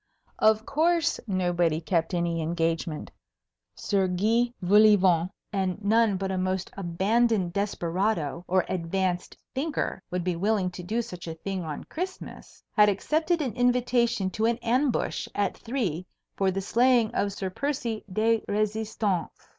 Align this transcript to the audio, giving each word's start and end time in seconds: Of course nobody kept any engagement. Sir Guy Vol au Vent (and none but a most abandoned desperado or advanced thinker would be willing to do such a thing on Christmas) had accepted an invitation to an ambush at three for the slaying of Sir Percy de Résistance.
Of 0.39 0.65
course 0.65 1.19
nobody 1.27 1.79
kept 1.79 2.15
any 2.15 2.41
engagement. 2.41 3.11
Sir 3.75 4.07
Guy 4.07 4.51
Vol 4.59 4.87
au 4.93 4.97
Vent 4.97 5.31
(and 5.53 5.79
none 5.85 6.17
but 6.17 6.31
a 6.31 6.39
most 6.39 6.71
abandoned 6.75 7.53
desperado 7.53 8.43
or 8.47 8.65
advanced 8.67 9.37
thinker 9.53 10.01
would 10.09 10.23
be 10.23 10.35
willing 10.35 10.71
to 10.71 10.81
do 10.81 11.03
such 11.03 11.27
a 11.27 11.35
thing 11.35 11.63
on 11.63 11.83
Christmas) 11.83 12.63
had 12.75 12.89
accepted 12.89 13.43
an 13.43 13.53
invitation 13.53 14.31
to 14.31 14.45
an 14.47 14.57
ambush 14.63 15.27
at 15.35 15.55
three 15.55 16.07
for 16.35 16.49
the 16.49 16.61
slaying 16.61 17.13
of 17.13 17.31
Sir 17.31 17.51
Percy 17.51 18.03
de 18.11 18.39
Résistance. 18.49 19.29